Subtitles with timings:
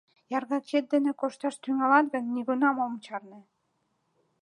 [0.37, 3.39] Яргакет дене кошташ тӱҥалат гын, нигунам ом чарне.